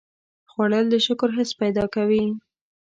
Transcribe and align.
خوړل 0.51 0.85
د 0.91 0.95
شکر 1.05 1.29
حس 1.37 1.51
پیدا 1.61 1.85
کوي 1.95 2.23